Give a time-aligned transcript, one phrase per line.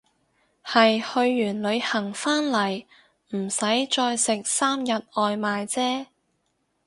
[0.65, 2.85] 係去完旅行返嚟
[3.37, 6.07] 唔使再食三日外賣姐